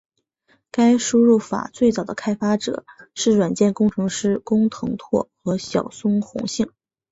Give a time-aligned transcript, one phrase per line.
[0.71, 6.71] 该输入法最早的开发者是软件工程师工藤拓和小松弘幸。